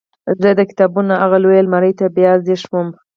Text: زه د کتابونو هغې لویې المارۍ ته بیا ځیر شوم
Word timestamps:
زه 0.41 0.49
د 0.59 0.61
کتابونو 0.69 1.13
هغې 1.21 1.39
لویې 1.43 1.61
المارۍ 1.61 1.93
ته 1.99 2.05
بیا 2.17 2.31
ځیر 2.45 2.59
شوم 2.65 2.87